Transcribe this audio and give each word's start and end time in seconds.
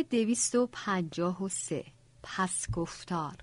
صفحه 0.00 0.24
253 0.24 1.84
پس 2.22 2.70
گفتار. 2.72 3.36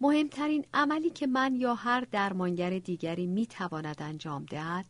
مهمترین 0.00 0.64
عملی 0.74 1.10
که 1.10 1.26
من 1.26 1.54
یا 1.56 1.74
هر 1.74 2.06
درمانگر 2.10 2.78
دیگری 2.78 3.26
می 3.26 3.46
تواند 3.46 4.02
انجام 4.02 4.44
دهد 4.44 4.86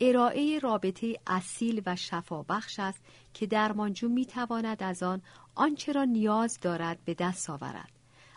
ارائه 0.00 0.58
رابطه 0.58 1.20
اصیل 1.26 1.82
و 1.86 1.96
شفابخش 1.96 2.78
است 2.78 3.04
که 3.34 3.46
درمانجو 3.46 4.08
می 4.08 4.26
تواند 4.26 4.82
از 4.82 5.02
آن 5.02 5.22
آنچه 5.54 5.92
را 5.92 6.04
نیاز 6.04 6.58
دارد 6.60 7.04
به 7.04 7.14
دست 7.14 7.50
آورد. 7.50 7.92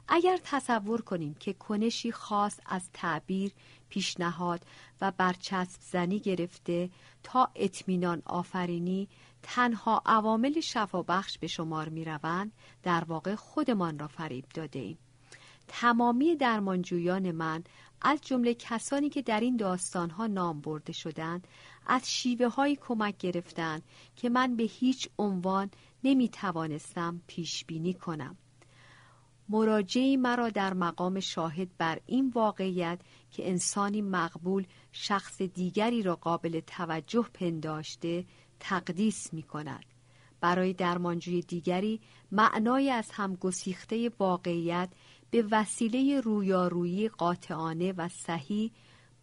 اگر 0.08 0.40
تصور 0.44 1.02
کنیم 1.02 1.34
که 1.34 1.54
کنشی 1.54 2.12
خاص 2.12 2.60
از 2.66 2.90
تعبیر 2.94 3.52
پیشنهاد 3.90 4.66
و 5.02 5.12
برچسب 5.12 5.82
زنی 5.82 6.20
گرفته 6.20 6.90
تا 7.24 7.50
اطمینان 7.56 8.22
آفرینی 8.26 9.08
تنها 9.48 10.02
عوامل 10.06 10.60
شفابخش 10.60 11.38
به 11.38 11.48
شمار 11.48 11.90
می 11.90 12.06
روند 12.06 12.52
در 12.84 13.04
واقع 13.04 13.36
خودمان 13.36 14.00
را 14.00 14.08
فریب 14.08 14.46
داده 14.54 14.80
ایم. 14.80 14.98
تمامی 15.68 16.36
درمانجویان 16.36 17.32
من 17.32 17.64
از 18.02 18.22
جمله 18.22 18.54
کسانی 18.54 19.10
که 19.10 19.22
در 19.22 19.40
این 19.40 19.58
داستانها 19.58 20.28
نام 20.28 20.62
برده 20.62 20.94
شدند 20.94 21.48
از 21.88 22.12
شیوه 22.12 22.48
های 22.48 22.76
کمک 22.76 23.18
گرفتند 23.18 23.84
که 24.16 24.30
من 24.30 24.56
به 24.56 24.64
هیچ 24.64 25.10
عنوان 25.18 25.72
نمی 26.04 26.30
توانستم 26.30 27.22
پیش 27.28 27.66
بینی 27.66 27.94
کنم. 27.94 28.38
مراجعی 29.50 30.18
مرا 30.18 30.50
در 30.50 30.74
مقام 30.74 31.20
شاهد 31.20 31.78
بر 31.78 32.00
این 32.06 32.30
واقعیت 32.30 33.00
که 33.32 33.50
انسانی 33.50 34.02
مقبول 34.02 34.66
شخص 34.92 35.42
دیگری 35.42 36.04
را 36.04 36.16
قابل 36.16 36.60
توجه 36.60 37.26
پنداشته 37.34 38.26
تقدیس 38.68 39.34
می 39.34 39.44
کند. 39.44 39.86
برای 40.42 40.74
درمانجوی 40.74 41.42
دیگری 41.42 42.02
معنای 42.32 42.90
از 42.90 43.12
هم 43.12 43.36
گسیخته 43.36 44.12
واقعیت 44.20 44.90
به 45.32 45.46
وسیله 45.52 46.22
رویارویی 46.22 47.10
قاطعانه 47.10 47.92
و 47.92 48.10
صحیح 48.10 48.72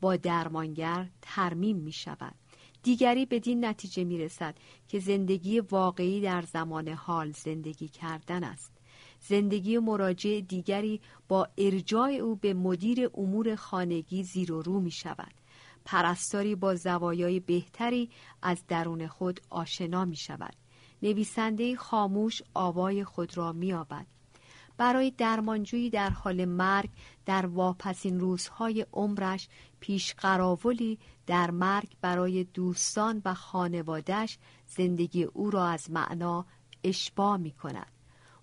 با 0.01 0.17
درمانگر 0.17 1.09
ترمیم 1.23 1.77
می 1.77 1.93
شود. 1.93 2.35
دیگری 2.83 3.27
بدین 3.27 3.65
نتیجه 3.65 4.05
می 4.05 4.19
رسد 4.19 4.55
که 4.89 4.99
زندگی 4.99 5.61
واقعی 5.61 6.21
در 6.21 6.43
زمان 6.43 6.89
حال 6.89 7.33
زندگی 7.33 7.89
کردن 7.89 8.45
است. 8.45 8.73
زندگی 9.21 9.79
مراجع 9.79 10.41
دیگری 10.41 11.01
با 11.29 11.49
ارجاع 11.59 12.11
او 12.11 12.37
به 12.37 12.55
مدیر 12.55 13.11
امور 13.15 13.55
خانگی 13.55 14.23
زیر 14.23 14.53
و 14.53 14.63
رو 14.63 14.81
می 14.81 14.91
شود. 14.91 15.42
پرستاری 15.85 16.55
با 16.55 16.75
زوایای 16.75 17.41
بهتری 17.41 18.11
از 18.43 18.67
درون 18.69 19.07
خود 19.07 19.41
آشنا 19.51 20.05
می 20.05 20.17
شود. 20.17 20.57
نویسنده 21.03 21.77
خاموش 21.77 22.43
آوای 22.55 23.05
خود 23.05 23.37
را 23.37 23.53
می 23.53 23.73
آبد. 23.73 24.07
برای 24.77 25.11
درمانجویی 25.11 25.91
در 25.91 26.11
حال 26.11 26.45
مرگ 26.45 26.91
در 27.27 27.47
واپسین 27.47 28.21
روزهای 28.21 28.87
عمرش 28.93 29.49
پیش 29.81 30.15
قراولی 30.15 30.99
در 31.27 31.51
مرگ 31.51 31.89
برای 32.01 32.45
دوستان 32.45 33.23
و 33.25 33.35
خانوادش 33.35 34.39
زندگی 34.67 35.25
او 35.25 35.51
را 35.51 35.67
از 35.67 35.91
معنا 35.91 36.47
اشبا 36.85 37.37
می 37.37 37.51
کند. 37.51 37.93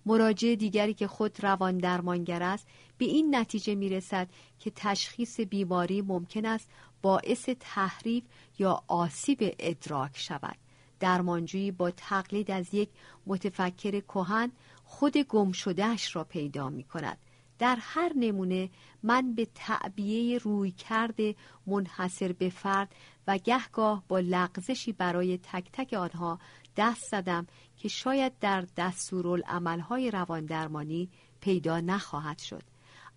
مراجع 0.06 0.54
دیگری 0.54 0.94
که 0.94 1.06
خود 1.06 1.44
روان 1.44 1.78
درمانگر 1.78 2.42
است 2.42 2.68
به 2.98 3.04
این 3.04 3.36
نتیجه 3.36 3.74
می 3.74 3.88
رسد 3.88 4.28
که 4.58 4.72
تشخیص 4.76 5.40
بیماری 5.40 6.02
ممکن 6.02 6.46
است 6.46 6.70
باعث 7.02 7.48
تحریف 7.60 8.24
یا 8.58 8.82
آسیب 8.86 9.38
ادراک 9.58 10.18
شود. 10.18 10.56
درمانجویی 11.00 11.70
با 11.70 11.90
تقلید 11.90 12.50
از 12.50 12.74
یک 12.74 12.88
متفکر 13.26 14.00
کهن 14.00 14.52
خود 14.84 15.16
گم 15.16 15.52
شدهش 15.52 16.16
را 16.16 16.24
پیدا 16.24 16.68
می 16.68 16.84
کند 16.84 17.18
در 17.58 17.78
هر 17.80 18.12
نمونه 18.16 18.70
من 19.02 19.34
به 19.34 19.48
تعبیه 19.54 20.38
روی 20.38 20.70
کرده 20.70 21.34
منحصر 21.66 22.32
به 22.32 22.48
فرد 22.48 22.94
و 23.26 23.38
گهگاه 23.38 24.04
با 24.08 24.18
لغزشی 24.18 24.92
برای 24.92 25.38
تک 25.38 25.68
تک 25.72 25.92
آنها 25.92 26.38
دست 26.76 27.10
زدم 27.10 27.46
که 27.76 27.88
شاید 27.88 28.38
در 28.38 28.66
دستورالعملهای 28.76 30.10
رواندرمانی 30.10 31.08
پیدا 31.40 31.80
نخواهد 31.80 32.38
شد. 32.38 32.62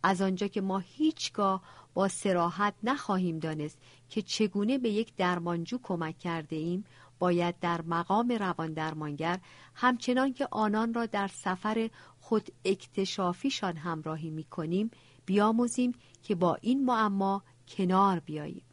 از 0.03 0.22
آنجا 0.22 0.47
که 0.47 0.61
ما 0.61 0.79
هیچگاه 0.79 1.61
با 1.93 2.07
سراحت 2.07 2.73
نخواهیم 2.83 3.39
دانست 3.39 3.77
که 4.09 4.21
چگونه 4.21 4.77
به 4.77 4.89
یک 4.89 5.15
درمانجو 5.15 5.79
کمک 5.83 6.19
کرده 6.19 6.55
ایم. 6.55 6.85
باید 7.19 7.59
در 7.59 7.81
مقام 7.81 8.31
روان 8.31 8.73
درمانگر 8.73 9.39
همچنان 9.75 10.33
که 10.33 10.47
آنان 10.51 10.93
را 10.93 11.05
در 11.05 11.27
سفر 11.27 11.89
خود 12.19 12.49
اکتشافیشان 12.65 13.77
همراهی 13.77 14.29
می 14.29 14.43
کنیم 14.43 14.91
بیاموزیم 15.25 15.91
که 16.23 16.35
با 16.35 16.57
این 16.61 16.85
معما 16.85 17.43
کنار 17.67 18.19
بیاییم. 18.19 18.63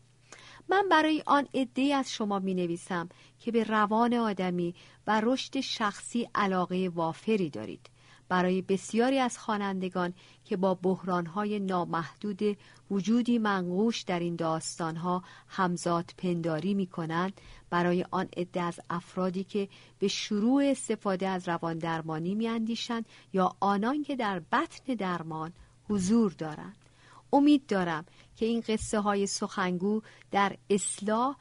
من 0.69 0.88
برای 0.91 1.22
آن 1.26 1.48
عده 1.54 1.94
از 1.94 2.12
شما 2.12 2.38
می 2.38 2.54
نویسم 2.54 3.08
که 3.38 3.52
به 3.52 3.64
روان 3.64 4.14
آدمی 4.14 4.75
و 5.06 5.20
رشد 5.25 5.60
شخصی 5.60 6.28
علاقه 6.34 6.88
وافری 6.94 7.50
دارید. 7.50 7.90
برای 8.31 8.63
بسیاری 8.63 9.19
از 9.19 9.39
خوانندگان 9.39 10.15
که 10.45 10.57
با 10.57 10.75
بحرانهای 10.75 11.61
نامحدود 11.61 12.57
وجودی 12.91 13.39
منقوش 13.39 14.03
در 14.03 14.21
این 14.21 14.37
داستانها 14.37 15.23
همزاد 15.49 16.11
پنداری 16.19 16.75
می 16.75 16.87
کنند 16.87 17.41
برای 17.71 18.05
آن 18.11 18.29
عده 18.37 18.63
از 18.63 18.81
افرادی 18.91 19.45
که 19.45 19.69
به 19.99 20.09
شروع 20.09 20.65
استفاده 20.65 21.29
از 21.29 21.49
روان 21.49 21.79
درمانی 21.79 22.35
می 22.35 22.49
اندیشند 22.49 23.05
یا 23.33 23.57
آنان 23.61 24.03
که 24.03 24.17
در 24.17 24.39
بطن 24.53 24.95
درمان 24.95 25.53
حضور 25.89 26.33
دارند. 26.33 26.77
امید 27.33 27.67
دارم 27.67 28.05
که 28.37 28.47
این 28.47 28.62
قصه 28.69 29.01
های 29.01 29.27
سخنگو 29.27 30.01
در 30.31 30.57
اصلاح 30.71 31.37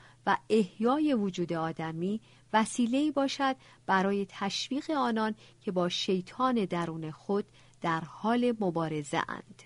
احیای 0.50 1.14
وجود 1.14 1.54
آدمی 1.54 2.22
وسیله 2.54 3.12
باشد 3.12 3.56
برای 3.86 4.26
تشویق 4.30 4.92
آنان 4.92 5.36
که 5.62 5.72
با 5.72 5.90
شیطان 5.90 6.66
درون 6.66 7.12
خود 7.12 7.46
در 7.82 8.02
حال 8.02 8.54
مبارزه 8.60 9.22
اند. 9.28 9.64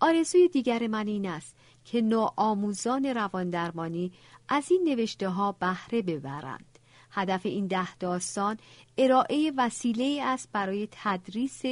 آرزوی 0.00 0.48
دیگر 0.48 0.86
من 0.86 1.06
این 1.06 1.26
است 1.26 1.56
که 1.84 2.02
نوآموزان 2.02 3.04
رواندرمانی 3.04 4.12
از 4.48 4.70
این 4.70 4.84
نوشته 4.88 5.28
ها 5.28 5.52
بهره 5.52 6.02
ببرند. 6.02 6.78
هدف 7.10 7.46
این 7.46 7.66
ده 7.66 7.96
داستان 7.96 8.58
ارائه 8.98 9.52
وسیله 9.56 10.22
است 10.22 10.48
برای 10.52 10.88
تدریس 10.90 11.62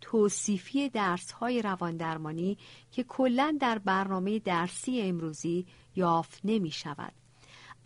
توصیفی 0.00 0.88
درس 0.88 1.32
های 1.32 1.62
رواندرمانی 1.62 2.58
که 2.92 3.02
کلا 3.02 3.56
در 3.60 3.78
برنامه 3.78 4.38
درسی 4.38 5.00
امروزی 5.00 5.66
یافت 5.96 6.40
نمی 6.44 6.70
شود. 6.70 7.21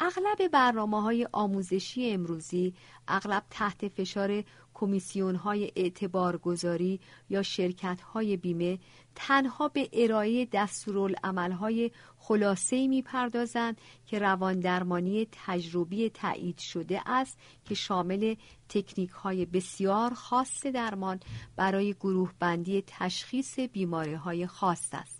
اغلب 0.00 0.48
برنامه 0.52 1.02
های 1.02 1.28
آموزشی 1.32 2.10
امروزی 2.10 2.74
اغلب 3.08 3.42
تحت 3.50 3.88
فشار 3.88 4.44
کمیسیون 4.74 5.34
های 5.34 5.72
اعتبارگذاری 5.76 7.00
یا 7.30 7.42
شرکت 7.42 8.00
های 8.00 8.36
بیمه 8.36 8.78
تنها 9.14 9.68
به 9.68 9.88
ارائه 9.92 10.48
دستورالعمل 10.52 11.52
های 11.52 11.90
خلاصه 12.18 12.86
می 12.86 13.02
پردازند 13.02 13.80
که 14.06 14.18
روان 14.18 14.60
درمانی 14.60 15.28
تجربی 15.32 16.10
تایید 16.10 16.58
شده 16.58 17.00
است 17.06 17.38
که 17.64 17.74
شامل 17.74 18.34
تکنیک 18.68 19.10
های 19.10 19.44
بسیار 19.46 20.14
خاص 20.14 20.66
درمان 20.66 21.20
برای 21.56 21.92
گروه 21.92 22.32
بندی 22.38 22.84
تشخیص 22.86 23.58
بیماری 23.58 24.14
های 24.14 24.46
خاص 24.46 24.88
است. 24.92 25.15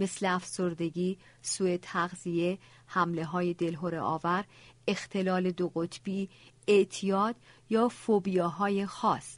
مثل 0.00 0.26
افسردگی، 0.26 1.18
سوء 1.42 1.76
تغذیه، 1.82 2.58
حمله 2.86 3.24
های 3.24 3.54
دلهور 3.54 3.96
آور، 3.96 4.44
اختلال 4.88 5.50
دو 5.50 5.68
قطبی، 5.68 6.28
اعتیاد 6.68 7.36
یا 7.70 7.88
فوبیاهای 7.88 8.86
خاص. 8.86 9.36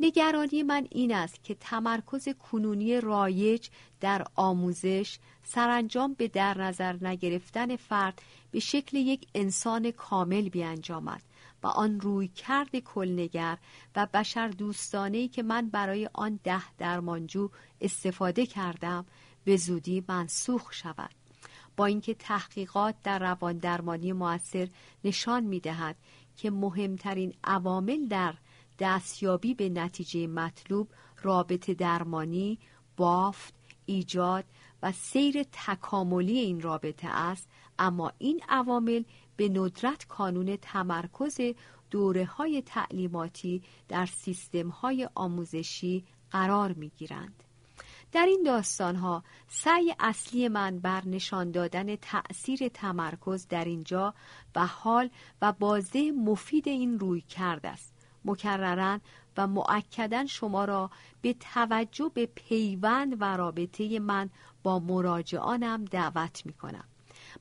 نگرانی 0.00 0.62
من 0.62 0.86
این 0.90 1.14
است 1.14 1.44
که 1.44 1.54
تمرکز 1.54 2.28
کنونی 2.28 3.00
رایج 3.00 3.68
در 4.00 4.26
آموزش 4.34 5.18
سرانجام 5.44 6.14
به 6.14 6.28
در 6.28 6.58
نظر 6.58 6.96
نگرفتن 7.04 7.76
فرد 7.76 8.22
به 8.50 8.60
شکل 8.60 8.96
یک 8.96 9.26
انسان 9.34 9.90
کامل 9.90 10.48
بیانجامد 10.48 11.22
و 11.62 11.66
آن 11.66 12.00
روی 12.00 12.28
کرد 12.28 12.78
کلنگر 12.78 13.58
و 13.96 14.06
بشر 14.14 14.48
دوستانه 14.48 15.28
که 15.28 15.42
من 15.42 15.68
برای 15.68 16.10
آن 16.12 16.40
ده 16.44 16.74
درمانجو 16.78 17.50
استفاده 17.80 18.46
کردم 18.46 19.06
به 19.48 19.56
زودی 19.56 20.04
منسوخ 20.08 20.72
شود 20.72 21.10
با 21.76 21.86
اینکه 21.86 22.14
تحقیقات 22.14 22.94
در 23.02 23.18
روان 23.18 23.58
درمانی 23.58 24.12
موثر 24.12 24.68
نشان 25.04 25.44
می 25.44 25.60
دهد 25.60 25.96
که 26.36 26.50
مهمترین 26.50 27.34
عوامل 27.44 28.08
در 28.08 28.34
دستیابی 28.78 29.54
به 29.54 29.68
نتیجه 29.68 30.26
مطلوب 30.26 30.88
رابطه 31.22 31.74
درمانی، 31.74 32.58
بافت، 32.96 33.54
ایجاد 33.86 34.44
و 34.82 34.92
سیر 34.92 35.42
تکاملی 35.52 36.38
این 36.38 36.60
رابطه 36.60 37.08
است 37.08 37.48
اما 37.78 38.12
این 38.18 38.40
عوامل 38.48 39.02
به 39.36 39.48
ندرت 39.48 40.06
کانون 40.06 40.56
تمرکز 40.56 41.40
دوره 41.90 42.24
های 42.24 42.62
تعلیماتی 42.62 43.62
در 43.88 44.06
سیستم 44.06 44.68
های 44.68 45.08
آموزشی 45.14 46.04
قرار 46.30 46.72
می 46.72 46.88
گیرند. 46.88 47.47
در 48.12 48.26
این 48.26 48.42
داستان 48.42 48.96
ها 48.96 49.24
سعی 49.48 49.94
اصلی 50.00 50.48
من 50.48 50.78
بر 50.78 51.04
نشان 51.06 51.50
دادن 51.50 51.96
تأثیر 51.96 52.68
تمرکز 52.68 53.48
در 53.48 53.64
اینجا 53.64 54.14
و 54.54 54.66
حال 54.66 55.10
و 55.42 55.52
بازده 55.52 56.12
مفید 56.12 56.68
این 56.68 56.98
روی 56.98 57.20
کرده 57.20 57.68
است. 57.68 57.94
مکررن 58.24 59.00
و 59.36 59.46
معکدن 59.46 60.26
شما 60.26 60.64
را 60.64 60.90
به 61.22 61.34
توجه 61.54 62.10
به 62.14 62.26
پیوند 62.26 63.16
و 63.20 63.36
رابطه 63.36 63.98
من 63.98 64.30
با 64.62 64.78
مراجعانم 64.78 65.84
دعوت 65.84 66.46
می 66.46 66.52
کنم. 66.52 66.84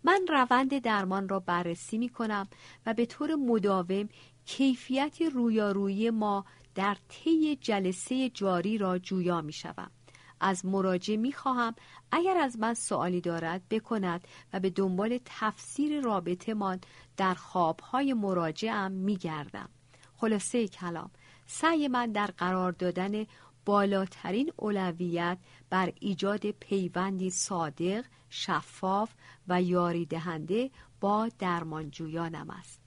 من 0.03 0.25
روند 0.29 0.79
درمان 0.79 1.29
را 1.29 1.39
بررسی 1.39 1.97
می 1.97 2.09
کنم 2.09 2.47
و 2.85 2.93
به 2.93 3.05
طور 3.05 3.35
مداوم 3.35 4.09
کیفیت 4.45 5.21
رویارویی 5.21 6.09
ما 6.09 6.45
در 6.75 6.97
طی 7.09 7.55
جلسه 7.55 8.29
جاری 8.29 8.77
را 8.77 8.99
جویا 8.99 9.41
می 9.41 9.53
شوم. 9.53 9.91
از 10.39 10.65
مراجع 10.65 11.15
می 11.15 11.33
خواهم 11.33 11.75
اگر 12.11 12.37
از 12.37 12.59
من 12.59 12.73
سوالی 12.73 13.21
دارد 13.21 13.69
بکند 13.69 14.27
و 14.53 14.59
به 14.59 14.69
دنبال 14.69 15.19
تفسیر 15.25 16.01
رابطه 16.01 16.53
من 16.53 16.79
در 17.17 17.33
خوابهای 17.33 18.13
مراجعم 18.13 18.91
می 18.91 19.15
گردم. 19.15 19.69
خلاصه 20.17 20.67
کلام 20.67 21.11
سعی 21.45 21.87
من 21.87 22.11
در 22.11 22.27
قرار 22.27 22.71
دادن 22.71 23.25
بالاترین 23.65 24.51
اولویت 24.55 25.37
بر 25.69 25.93
ایجاد 25.99 26.51
پیوندی 26.51 27.29
صادق، 27.29 28.05
شفاف 28.29 29.13
و 29.47 29.61
یاری 29.61 30.05
دهنده 30.05 30.71
با 30.99 31.29
درمانجویانم 31.39 32.49
است. 32.49 32.81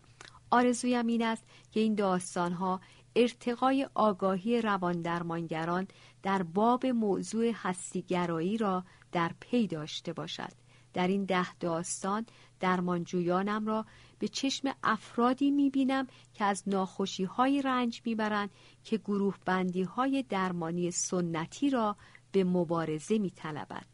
آرزویم 0.50 1.06
این 1.06 1.22
است 1.22 1.44
که 1.72 1.80
این 1.80 1.94
داستانها 1.94 2.80
ارتقای 3.16 3.88
آگاهی 3.94 4.62
روان 4.62 5.02
درمانگران 5.02 5.88
در 6.22 6.42
باب 6.42 6.86
موضوع 6.86 7.52
هستیگرایی 7.54 8.56
را 8.56 8.84
در 9.12 9.30
پی 9.40 9.66
داشته 9.66 10.12
باشد. 10.12 10.52
در 10.94 11.08
این 11.08 11.24
ده 11.24 11.54
داستان 11.54 12.26
درمانجویانم 12.60 13.66
را 13.66 13.86
به 14.18 14.28
چشم 14.28 14.74
افرادی 14.82 15.50
می‌بینم 15.50 16.06
که 16.34 16.44
از 16.44 16.62
ناخوشی 16.66 17.24
های 17.24 17.62
رنج 17.62 18.02
می‌برند 18.04 18.50
که 18.84 18.98
گروه 18.98 19.34
بندی 19.44 19.82
های 19.82 20.22
درمانی 20.22 20.90
سنتی 20.90 21.70
را 21.70 21.96
به 22.32 22.44
مبارزه 22.44 23.18
میطلبد. 23.18 23.86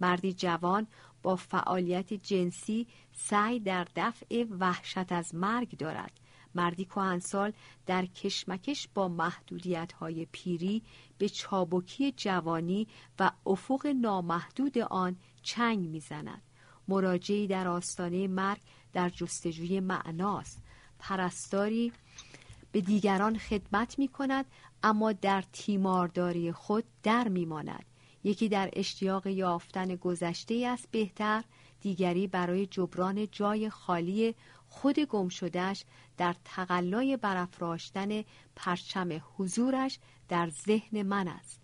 مردی 0.00 0.32
جوان 0.32 0.86
با 1.22 1.36
فعالیت 1.36 2.14
جنسی 2.14 2.86
سعی 3.12 3.60
در 3.60 3.86
دفع 3.96 4.44
وحشت 4.50 5.12
از 5.12 5.34
مرگ 5.34 5.76
دارد 5.76 6.12
مردی 6.56 6.84
کهنسال 6.84 7.52
در 7.86 8.06
کشمکش 8.06 8.88
با 8.94 9.08
محدودیت 9.08 9.92
های 9.92 10.26
پیری 10.32 10.82
به 11.18 11.28
چابکی 11.28 12.12
جوانی 12.12 12.88
و 13.18 13.30
افق 13.46 13.86
نامحدود 13.86 14.78
آن 14.78 15.16
چنگ 15.42 15.88
می‌زند 15.88 16.42
مراجعی 16.88 17.46
در 17.46 17.68
آستانه 17.68 18.28
مرگ 18.28 18.60
در 18.92 19.08
جستجوی 19.08 19.80
معناست 19.80 20.62
پرستاری 20.98 21.92
به 22.72 22.80
دیگران 22.80 23.38
خدمت 23.38 23.98
می 23.98 24.08
کند 24.08 24.46
اما 24.82 25.12
در 25.12 25.44
تیمارداری 25.52 26.52
خود 26.52 26.84
در 27.02 27.28
می 27.28 27.44
ماند. 27.44 27.84
یکی 28.24 28.48
در 28.48 28.70
اشتیاق 28.72 29.26
یافتن 29.26 29.94
گذشته 29.94 30.66
است 30.66 30.90
بهتر 30.90 31.44
دیگری 31.80 32.26
برای 32.26 32.66
جبران 32.66 33.28
جای 33.32 33.70
خالی 33.70 34.34
خود 34.68 34.98
گم 34.98 35.28
شدهش 35.28 35.84
در 36.16 36.34
تقلای 36.44 37.16
برافراشتن 37.16 38.24
پرچم 38.56 39.22
حضورش 39.36 39.98
در 40.28 40.50
ذهن 40.50 41.02
من 41.02 41.28
است. 41.28 41.60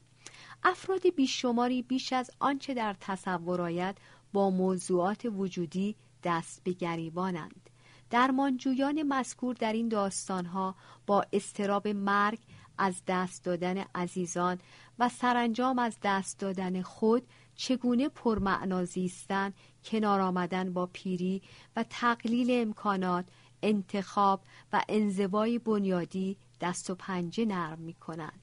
افراد 0.62 1.14
بیشماری 1.16 1.82
بیش 1.82 2.12
از 2.12 2.30
آنچه 2.38 2.74
در 2.74 2.96
تصور 3.00 3.60
آید 3.60 3.98
با 4.32 4.50
موضوعات 4.50 5.24
وجودی 5.24 5.96
دست 6.24 6.64
به 6.64 6.72
گریبانند. 6.72 7.70
درمانجویان 8.10 9.02
مذکور 9.02 9.54
در 9.54 9.72
این 9.72 9.88
داستانها 9.88 10.74
با 11.06 11.24
استراب 11.32 11.88
مرگ 11.88 12.38
از 12.78 13.02
دست 13.06 13.44
دادن 13.44 13.84
عزیزان 13.94 14.58
و 14.98 15.08
سرانجام 15.08 15.78
از 15.78 15.96
دست 16.02 16.38
دادن 16.38 16.82
خود 16.82 17.26
چگونه 17.62 18.08
پرمعنا 18.08 18.84
زیستن 18.84 19.52
کنار 19.84 20.20
آمدن 20.20 20.72
با 20.72 20.86
پیری 20.92 21.42
و 21.76 21.84
تقلیل 21.90 22.48
امکانات 22.50 23.24
انتخاب 23.62 24.40
و 24.72 24.82
انزوای 24.88 25.58
بنیادی 25.58 26.36
دست 26.60 26.90
و 26.90 26.94
پنجه 26.94 27.44
نرم 27.44 27.78
می 27.78 27.94
کنند. 27.94 28.40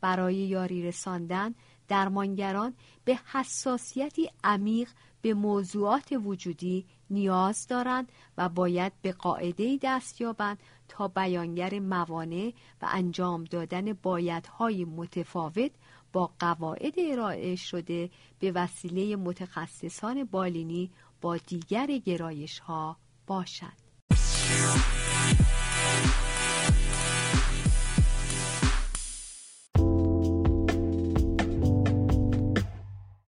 برای 0.00 0.34
یاری 0.34 0.82
رساندن 0.82 1.54
درمانگران 1.88 2.74
به 3.04 3.18
حساسیتی 3.32 4.30
عمیق 4.44 4.88
به 5.22 5.34
موضوعات 5.34 6.12
وجودی 6.24 6.86
نیاز 7.10 7.66
دارند 7.66 8.12
و 8.38 8.48
باید 8.48 8.92
به 9.02 9.12
قاعده 9.12 9.78
دست 9.82 10.20
یابند 10.20 10.58
تا 10.88 11.08
بیانگر 11.08 11.78
موانع 11.78 12.52
و 12.82 12.88
انجام 12.90 13.44
دادن 13.44 13.92
بایدهای 13.92 14.84
متفاوت 14.84 15.70
با 16.12 16.30
قواعد 16.38 16.94
ارائه 16.98 17.56
شده 17.56 18.10
به 18.38 18.52
وسیله 18.52 19.16
متخصصان 19.16 20.24
بالینی 20.24 20.90
با 21.20 21.36
دیگر 21.36 21.86
گرایش 21.86 22.58
ها 22.58 22.96
باشد. 23.26 23.88